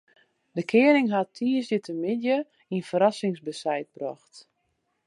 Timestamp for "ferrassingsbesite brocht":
2.89-4.35